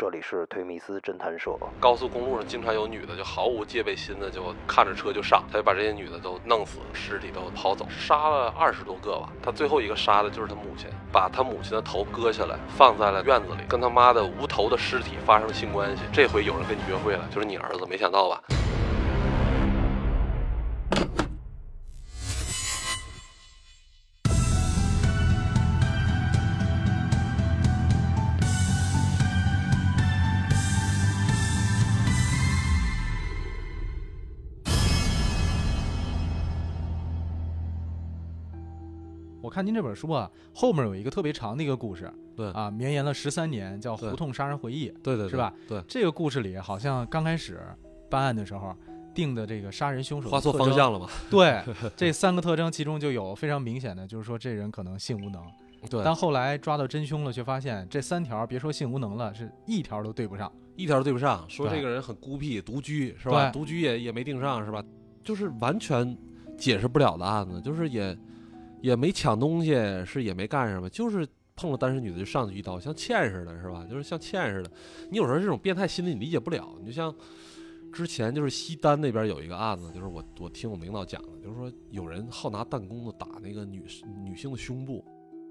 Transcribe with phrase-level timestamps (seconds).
[0.00, 1.50] 这里是推密斯侦探社。
[1.80, 9.28] 高速公路上经常有女的就毫无戒备心的就看着车就上，他就把这些女的都弄死，尸体都逃走，杀了二十多个吧。
[9.42, 16.04] 他最后一个杀的就是他母亲，把他母亲的头割下来放在了院子里，跟他妈的无头的尸体发生了性关系。
[16.12, 18.40] 这回有人跟你约会了，就是你儿子，没想到吧？
[39.40, 45.52] 我看您这本书啊，后面有一个特别长的一个故事，对啊，绵延了十三年，叫《胡同杀人回忆》，对对是吧？
[45.68, 47.60] 对，这个故事里好像刚开始
[48.10, 48.74] 办案的时候
[49.14, 51.08] 定的这个杀人凶手的画错方向了嘛？
[51.30, 51.62] 对，
[51.96, 55.42] 这三个特征其中就有非常明显的，就是说这人可能性无能。
[55.88, 60.50] 对，但后来抓到真凶了，却发现这三条别说性无能了，是一条都对不上。
[60.74, 63.48] 一条对不上，说这个人很孤僻、独居是吧？
[63.48, 64.82] 对独居也也没定上是吧？
[65.22, 66.16] 就是完全
[66.56, 68.16] 解释不了的案子，就是也
[68.80, 71.26] 也没抢东西，是也没干什么，就是
[71.56, 73.86] 碰了单身女的就上去一刀，像欠似的，是吧？
[73.88, 74.70] 就是像欠似的。
[75.10, 77.14] 你有时候这种变态心理你理解不了，你就像
[77.92, 83.84] 之前就是西单那边有一个案子，就是我我听我们领导讲的，就是说有人好拿弹弓子打那个女
[84.24, 85.04] 女性的胸部。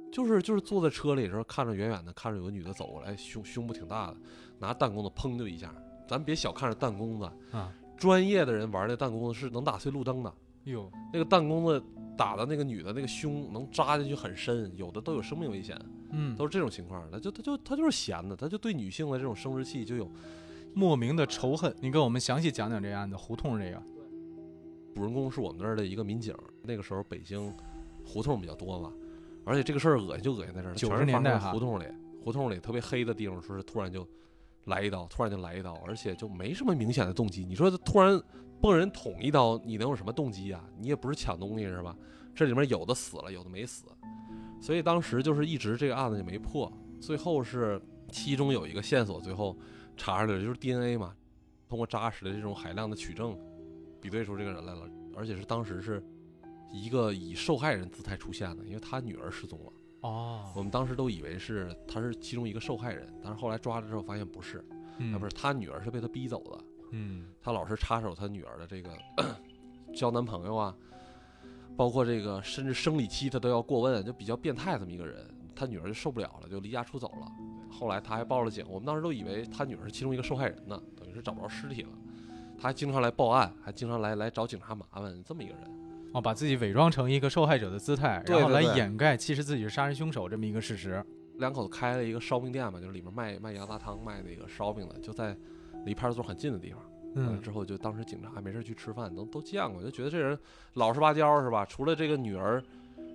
[0.09, 4.17] 就是就是坐在车里的时候，看着远远的看着有个女的走过来，胸胸部挺大的，
[4.58, 5.70] 拿弹弓子砰就一下。
[6.08, 10.33] 咱别小看这弹弓子啊，专业的人玩那弹弓子是能打碎路灯的。
[10.68, 11.82] 哟，那个弹弓子
[12.18, 15.80] 打的那个女的那个胸能扎进去很深，有的都有生命危险，
[16.12, 17.10] 嗯，都是这种情况。
[17.12, 20.12] 他就他就他就是闲的，他就对女性的这种生殖器就有
[20.73, 21.73] 莫名的仇恨。
[21.80, 23.82] 你给我们详细讲讲这案子，胡同这个。
[24.95, 27.54] 主人公是我们那儿的一个民警，那个时候北京
[28.04, 28.92] 胡同比较多嘛，
[29.45, 31.86] 而且这个事儿恶心就恶心在这儿，90全是发生在年代胡同里，
[32.23, 34.06] 胡同里特别黑的地方，说是突然就
[34.68, 37.44] 来一刀，突然就来一刀，而且就没什么明显的动机。
[37.44, 38.22] 你说他突然
[38.61, 40.64] 蹦人捅一刀，你能有什么动机啊？
[40.78, 41.95] 你也不是抢东西是吧？
[42.36, 43.86] 这里面有的死了，有的没死，
[44.61, 49.58] 所以当时就是一直这个案子就没破，最后是其中有一个线索，最后
[49.95, 51.16] 查出来了，就是 DNA 嘛，
[51.67, 53.36] 通过扎实的这种海量的取证，
[54.00, 56.04] 比对出这个人来了，而且是当时是
[56.72, 59.72] 一个以受害人姿态出现的，因为他女儿失踪了。
[60.02, 64.63] 哦，我们当时都以为是他是其中一个受害人，但是后来抓了之后发现不是，
[64.97, 68.91] 嗯啊不是，他女儿是被他逼走的，嗯，他老是插手他女儿的这个
[69.93, 70.75] 交男朋友啊，
[71.75, 75.27] 包括这个甚至生理期他都要过问，就比较变态这么一个人。
[75.59, 77.27] 他女儿就受不了了，就离家出走了。
[77.71, 81.89] 后来他还报了警，我们当时都以为他女儿是其中一个受害人呢，等于是找不着尸体了。
[82.59, 85.64] 他还经常来报案，还经常来来找警察麻烦，这么一个人。
[86.14, 91.04] 哦，把自己伪装成一个受害者的姿态，然后来掩盖其实自己是杀人凶手这么一个事实。
[91.38, 95.38] 两口子开了一个烧饼店嘛，就是里面卖卖羊杂汤、卖那个烧饼的，就在
[95.86, 96.80] 离派出所很近的地方。
[97.16, 100.38] 完了嗯之后，就当时警察没事去吃饭，都都见过，就觉得这人
[100.73, 101.66] 老实巴交是吧？
[101.66, 102.64] 除了这个女儿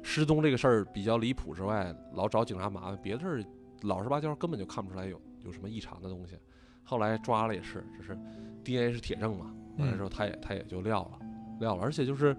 [0.03, 3.45] 失踪这个事儿比较离谱之外，老找警察麻烦，别的事儿
[3.83, 6.37] 老实巴交，根本就看不出来有有什么异常的东西。
[6.85, 8.19] 后来抓了也是，只是
[8.65, 11.19] DNA 是铁证嘛，完了之后他也他也就撂了，
[11.61, 12.37] 撂了，而且就是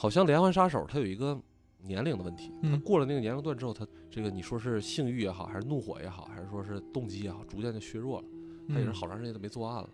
[0.00, 1.38] 好像连环杀手他有一个
[1.82, 8.26] 年龄的问题，他嗯过了那个年龄段之后，他这个你说是性欲也好，还是怒火也好，还是说是动机也好，逐渐就削弱了。
[8.66, 9.90] 他也是嗯好长时间都没作案了。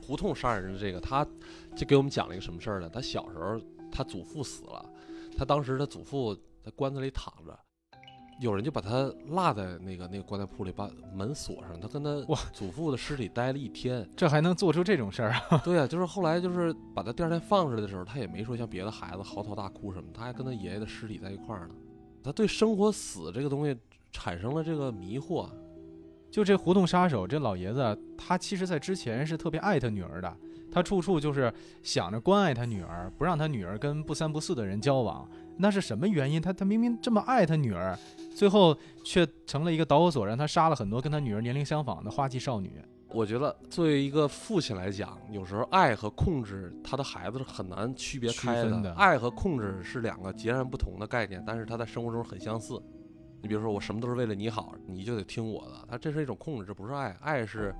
[0.00, 1.26] 胡同杀人的这个，他
[1.74, 2.88] 就给我们讲了一个什么事儿呢？
[2.88, 3.60] 他小时候
[3.90, 4.88] 他祖父死了，
[5.36, 6.32] 他当时他祖父
[6.62, 7.58] 在棺材里躺着，
[8.38, 14.06] 有人就把他落在那个那个棺材铺里，把门锁上，他跟他哇祖父的尸体待了一天。
[14.14, 15.60] 这还能做出这种事儿啊？
[15.64, 21.74] 对啊，就是后来就是把他第二天放出来的时候，他也没说像别的孩子嚎啕大哭什么，他还跟他爷爷的尸体在一块儿呢。
[22.22, 23.74] 他对生活死这个东西
[24.12, 25.48] 产生了这个迷惑，
[26.30, 30.36] 就这胡同杀手这老爷子，他其实在之前是特别爱他女儿的，
[30.70, 31.50] 他处处就是
[31.82, 35.26] 想着关爱他女儿，不让他女儿跟不三不四的人交往。
[35.58, 36.40] 那是什么原因？
[36.40, 37.98] 他他明明这么爱他女儿，
[38.34, 42.82] 最后却成了一个导火索，让他杀了很多跟他女儿年龄相仿的花季少女。
[43.08, 52.82] 我觉得作为一个父亲来讲，有时候爱和控制他的孩子是很难区别开的爱和控制是两个截然不同的概念，但是他在生活中很相似。
[53.40, 55.86] 你比如说，我什么都是为了你好，你就得听我的。
[55.88, 57.16] 他这是一种控制，这不是爱。
[57.20, 57.72] 爱是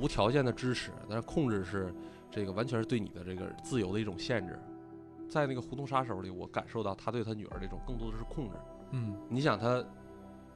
[0.00, 1.94] 无条件的支持，但是控制是
[2.30, 4.58] 这个完全是对你的这个自由的一种限制。
[5.32, 8.56] 在那个胡同杀手里，我感受到他对他女儿这种更多的是控制。
[8.90, 9.82] 嗯，你想他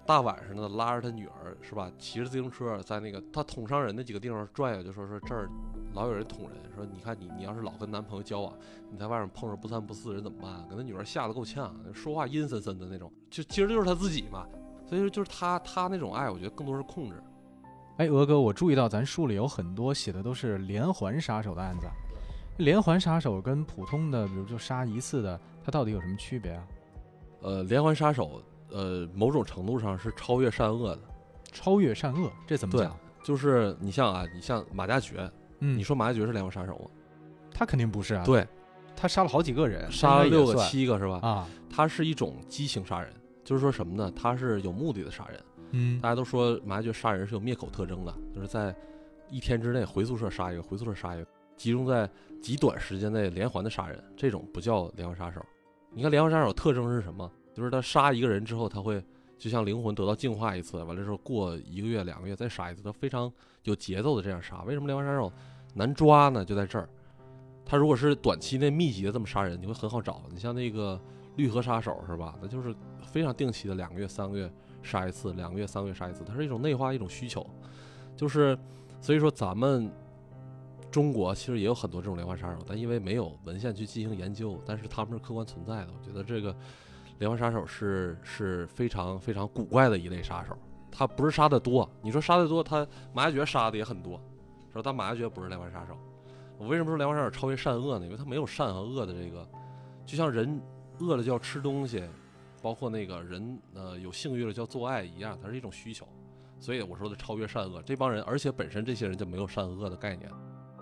[0.05, 5.49] 大晚上的拉着他女儿是吧，骑着自行车在那个他捅伤人的几个地方转悠，就说说这儿
[5.94, 8.52] 老有人捅人，说你看你你要是老跟男朋友交往，
[8.90, 10.69] 你在外面碰上不三不四的人怎么办？
[10.69, 14.46] 给他女儿吓得够呛，说话阴森森的那种，就其实就是他自己嘛。
[14.87, 17.20] 所以说就是他他那种爱，我觉得更多是控制。
[17.96, 21.87] 哎，鹅哥，我注意到咱书里有很多写的都是连环杀手的案子，
[22.58, 26.64] 连环杀手跟普通的，比如就杀一次的，它到底有什么区别啊？
[27.43, 31.03] 呃，连环杀手，呃，某种程度上是超越善恶的，
[31.53, 32.97] 超越善恶，这怎么对讲？
[33.23, 35.31] 就是你像啊，你像马加爵，
[35.61, 36.91] 嗯，你说马加爵是连环杀手吗？
[37.53, 38.47] 他肯定不是啊，，对，
[38.97, 41.19] 他杀了好几个人，杀了六个、七个是吧？
[41.23, 43.12] 啊，他是一种激情杀人，
[43.44, 44.11] 就是说什么呢？
[44.17, 45.41] 他是有目的的杀人。
[45.73, 48.75] 嗯大家都说马加爵杀人是有灭口特征的，就是在
[49.29, 51.26] 一天之内回宿舍杀一个，回宿舍杀一个，
[51.56, 52.08] 集中在
[52.41, 55.44] 极短时间内连环的杀人，这种不叫连环杀手。
[55.93, 57.31] 你看连环杀手特征是什么？
[57.55, 59.03] 就是他杀一个人之后，他会
[59.38, 63.32] 就像灵魂得到净化一次，完了之后过一个月、两个月再杀一次，他非常
[63.64, 64.62] 有节奏的这样杀。
[64.64, 65.32] 为什么连环杀手
[65.75, 66.44] 难抓呢？
[66.44, 66.88] 就在这儿，
[67.64, 70.23] 他如果是短期内密集的这么杀人，你会很好找。
[70.31, 71.00] 你像那个
[71.37, 72.35] 绿河杀手是吧？
[72.43, 74.52] 那就是非常定期的两个月、三个月
[74.82, 77.47] 杀一次，两个月、三个月杀一次，它是一种内化一种需求，
[78.14, 78.56] 就是
[79.00, 79.91] 所以说咱们
[80.96, 85.88] 中国其实也有很多这种连环杀手，但因为没有文献去进行研究，但是他们是客观存在的。
[85.93, 86.56] 我觉得这个
[87.19, 90.56] 连环杀手是是非常非常古怪的一类杀手，
[90.90, 94.19] 他不是杀的多，你说杀的多，他马加爵杀的也很多，
[94.72, 94.82] 说？
[94.82, 95.94] 但马加爵不是连环杀手。
[96.56, 98.06] 我为什么说连环杀手超越善恶呢？
[98.06, 99.46] 因为他没有善和恶的这个，
[100.06, 100.58] 就像人
[101.00, 102.02] 饿了就要吃东西，
[102.62, 106.08] 包括那个人呃有性欲了就要做爱一样，它是一种需求。
[106.58, 110.32] 所以我说的超越善恶，这帮人，而且本身这些人就没有善恶的概念。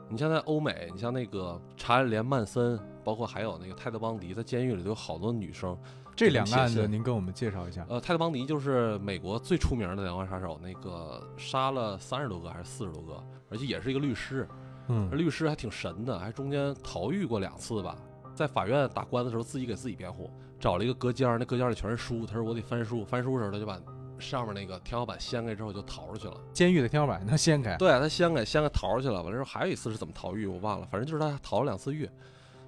[0.09, 5.77] 你像在欧美，你像那个查理连曼森，包括还有那个泰德邦迪，在监狱里都有好多女生。
[6.17, 7.85] 这两个案子您跟我们介绍一下。
[7.89, 13.21] 呃，泰德邦迪就是美国最出名的连环杀手，那个杀了三十多个还是四十多个，
[13.51, 14.47] 而且也是一个律师。
[14.87, 17.97] 嗯律师还挺神的，还中间逃狱过两次吧。
[18.35, 20.31] 在法院打官司的时候，自己给自己辩护，
[20.61, 22.27] 找了一个隔间儿，那隔间儿里全是书。
[22.27, 23.81] 他说我得翻书，翻书的时候他就把
[24.19, 26.41] 上面那个天花板掀开之后就逃出去了。
[26.53, 29.23] 监狱的天花板能掀开，对他掀开掀开逃出去了。
[29.23, 32.09] 完了之后还有一次是怎么逃狱我忘了，反正就是他逃了两次狱。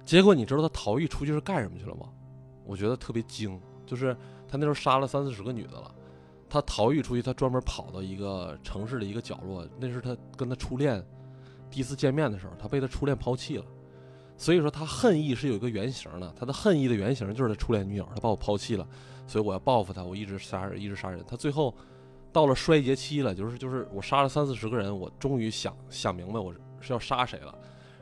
[0.05, 2.09] 结果你知道他逃狱出去是干什么去了吗？
[2.65, 4.15] 我觉得特别精，就是
[4.47, 5.93] 他那时候杀了三四十个女的了。
[6.49, 11.03] 他逃狱出去，他专门跑到一个城市的一个角落，那是他跟他初恋
[11.69, 13.65] 第一次见面的时候，他被他初恋抛弃了。
[14.37, 18.87] 所以说他恨意是有一个原型的，他的恨意的原型就是他初恋女友，他把我抛弃了，
[19.27, 21.23] 所以我要报复他，我一直杀人，一直杀人。
[21.27, 21.75] 他最后
[22.31, 27.53] 到了衰竭期了，就是就是我杀了三四十个人，我终于想想明白我是要杀谁了。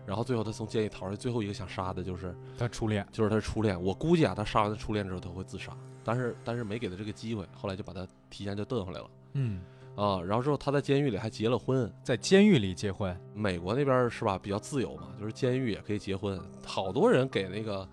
[0.06, 3.04] 然后最后他从监狱逃出来，最后一个想杀的就是他初恋。
[3.12, 3.82] 就是他初恋。
[3.82, 9.62] 我估计啊，他杀完他初恋之后他会自杀，但是但是没给他这个机会，后来就把他提前就瞪回来了嗯，
[9.96, 10.22] 啊。
[10.22, 17.88] 然后之后他在监狱里还结了婚，在监狱里结婚，美国那边是吧比较自由嘛，就是监狱也可以结婚，好多人给那个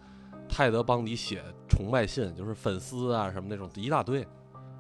[0.55, 4.23] 泰德邦迪写崇拜信，就是粉丝啊什么那种一大堆，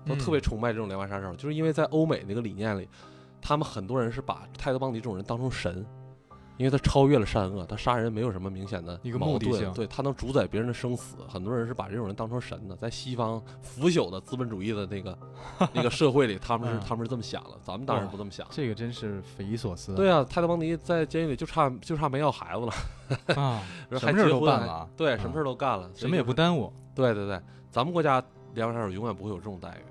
[0.04, 2.86] 都特别崇拜这种连环杀手，就是因为在欧美那个理念里，
[3.40, 5.82] 他们很多人是把泰德邦迪这种人当成神。
[6.62, 11.17] 因为他超越了善恶，他杀人没有什么明显的一个矛盾目的性对他能主宰别人的生死。
[11.29, 15.19] 很多人是把这种人当成神的，在西方腐朽的资本主义的那个
[15.75, 18.47] 那个社会里，他们是嗯他们是这么想的，咱们当然不这么想。
[18.50, 19.94] 这个真是匪夷所思。
[19.97, 23.61] 对啊，泰德邦迪在监狱里就差就差没要孩子了，啊，
[23.99, 26.73] 什么事都了啊对，啊什么事儿都干了，什么也不耽误。
[26.94, 28.23] 对对对，咱们国家
[28.55, 29.83] 连环杀手永远不会有这种待遇。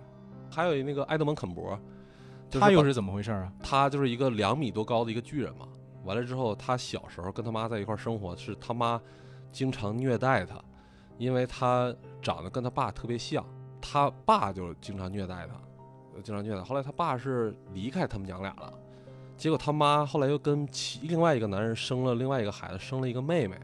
[0.50, 1.78] 还有那个埃德蒙·肯伯，
[2.50, 3.52] 就是他又是怎么回事啊？
[3.64, 5.68] 他就是一个两米多高的一个巨人嘛。
[6.04, 9.02] 完了之后，他小时候跟他妈在一块儿生活，是他妈
[9.52, 10.60] 经常虐待他，
[11.18, 13.46] 因为他长得跟他爸特别像，
[13.82, 15.54] 他爸就经常虐待他，
[16.16, 16.62] 呃经常虐待。
[16.64, 18.74] 后来他爸是离开他们娘俩了，
[19.38, 23.58] 结果他妈后来又跟其另外一个男人生了另外一个孩子，生了一个妹妹。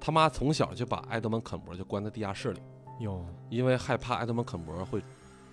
[0.00, 2.60] 他妈从小就把埃德蒙·肯伯就关在地下室里，
[3.00, 5.02] 哟，因为害怕埃德蒙·肯伯会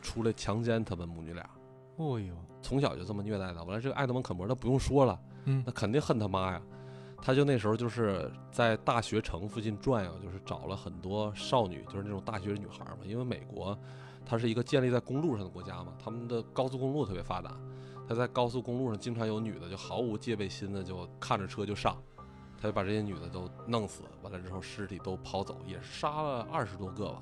[0.01, 1.49] 出来强奸他们母女俩。
[1.95, 3.63] 哦哟，从小就这么虐待他。
[3.63, 6.61] 完了，这个埃德蒙·肯伯那不用说了，那肯定恨他妈呀。
[7.23, 12.97] 他就那时候就是在大学城附近转悠，就是找了很多少女，就是那种大学女孩嘛。
[13.05, 13.77] 因为美国
[14.25, 17.55] 它是一个建立在公路上的国家嘛，他们的高速公路特别发达，
[18.07, 21.95] 他在高速公路上经常有女的就毫无戒备心的就看着车就上，
[22.59, 27.21] 他就把这些女的都弄死，完了之后尸体都跑走，也杀了二十多个吧。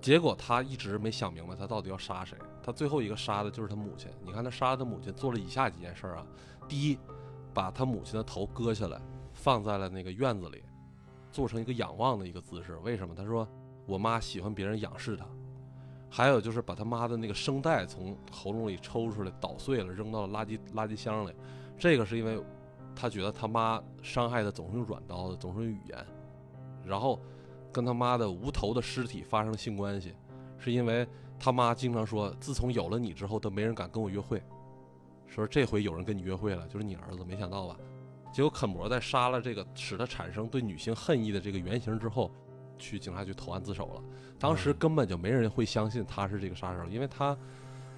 [0.00, 2.36] 结果他一直没想明白他到底要杀谁。
[2.62, 4.10] 他最后一个杀的就是他母亲。
[4.24, 6.26] 你看他杀了他母亲做了以下几件事啊：
[6.68, 6.98] 第一，
[7.56, 9.00] 把他母亲的头割下来，
[9.32, 10.62] 放在了那个院子里，
[11.32, 12.76] 做成一个仰望的一个姿势。
[12.84, 13.14] 为什么？
[13.14, 13.48] 他说
[13.86, 15.24] 我妈喜欢别人仰视她。
[16.10, 21.32] 还有就是把他妈的那个声带从喉咙里抽出来捣碎了，扔到了垃圾垃圾箱里。
[21.78, 22.38] 这个是因为
[22.94, 26.06] 他觉得他妈伤害的总是用软刀子，总是用语言。
[26.84, 27.18] 然后
[27.72, 30.14] 跟他妈的无头的尸体发生性关系，
[30.58, 31.08] 是因为
[31.38, 34.42] 他妈经常说，自从有了你之后，都没人敢跟我约会。
[35.26, 37.76] 说这回有人跟你约会了，就是你儿子，没想到吧？
[38.32, 42.30] 结果肯博在杀了这个使他产生对女性恨意的这个原型之后，
[42.78, 44.02] 去警察局投案自首了。
[44.38, 47.36] 当时嗯根本就没人会相信他是这个杀手，因为他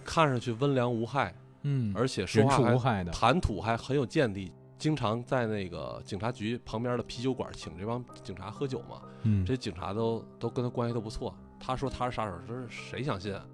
[0.04, 9.02] 看上去温良无害，嗯，而且说话谈吐还很有见地，经常在那个警察局旁边的啤酒馆请这帮警察喝酒嘛。
[9.22, 11.34] 嗯，这警察都都跟他关系都不错。
[11.58, 13.44] 他说他是杀手，这是谁相信啊？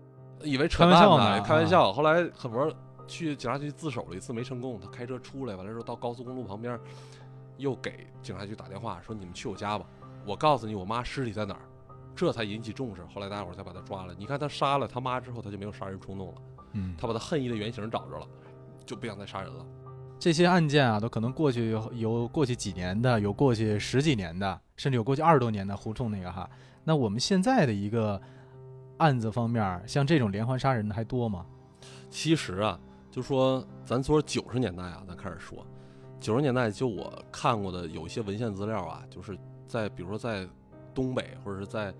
[0.43, 1.90] 以为扯开玩笑淡呢，开玩笑。
[1.90, 2.71] 后来肯博
[3.06, 4.78] 去警察局自首了一次，没成功。
[4.80, 6.78] 他开车出来，完了之后到高速公路旁边，
[7.56, 9.87] 又给警察局打电话说：“你们去我家吧，
[10.26, 11.61] 我告诉你我妈尸体在哪儿。”
[12.16, 13.02] 这才引起重视。
[13.12, 14.14] 后来大家伙儿才把他抓了。
[14.16, 16.34] 你看他杀了他妈之后，他就没有杀人冲动了，
[16.75, 18.26] 嗯，他把他恨意的原型找着了，
[18.87, 19.66] 就不想再杀人了。
[20.16, 26.49] 这些案件啊，都可能过去有有过去几年的，有过去十几年的，甚至有过去二十多年的胡同那个哈。
[26.84, 28.23] 那我们现在的一个
[28.99, 31.44] 案子方面，像这种连环杀人的还多吗？
[32.08, 32.78] 其实啊，
[33.14, 35.64] 就说咱说九十年代啊，咱开始说，
[36.18, 40.49] 九十年代就我看过的有一些文献资料啊，就是在比如说在
[40.92, 41.94] 东北或者是在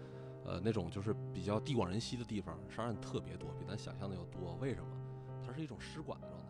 [0.44, 4.56] 呃那种就是比较地广人稀的地方，杀人特别多，比咱想象的要多。
[4.61, 4.88] 为什么？
[5.47, 6.43] 它是一种失管的状态，